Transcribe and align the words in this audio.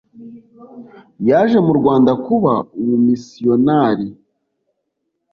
yaje 1.29 1.57
mu 1.65 1.73
Rwanda 1.79 2.11
kuba 2.25 2.53
umumisiyonari 2.79 4.07